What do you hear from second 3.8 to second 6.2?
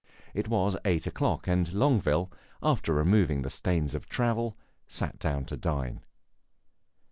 of travel, sat down to dine.